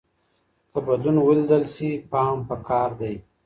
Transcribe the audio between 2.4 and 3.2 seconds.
پکار دی.